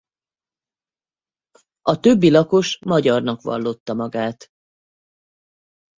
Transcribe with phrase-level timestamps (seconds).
[1.81, 4.47] A többi lakos magyarnak vallotta magát.